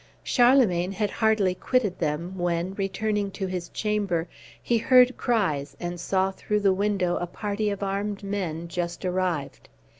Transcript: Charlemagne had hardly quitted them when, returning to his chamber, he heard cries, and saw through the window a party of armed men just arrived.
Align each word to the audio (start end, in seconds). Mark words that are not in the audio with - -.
Charlemagne 0.23 0.93
had 0.93 1.11
hardly 1.11 1.53
quitted 1.53 1.99
them 1.99 2.35
when, 2.35 2.73
returning 2.73 3.29
to 3.33 3.45
his 3.45 3.69
chamber, 3.69 4.27
he 4.59 4.79
heard 4.79 5.15
cries, 5.15 5.77
and 5.79 5.99
saw 5.99 6.31
through 6.31 6.61
the 6.61 6.73
window 6.73 7.17
a 7.17 7.27
party 7.27 7.69
of 7.69 7.83
armed 7.83 8.23
men 8.23 8.67
just 8.67 9.05
arrived. 9.05 9.69